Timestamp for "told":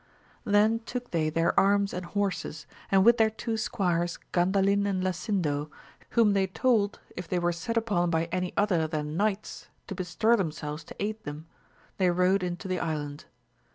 6.47-6.99